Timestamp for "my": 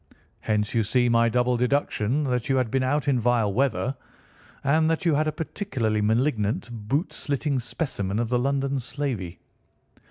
1.09-1.29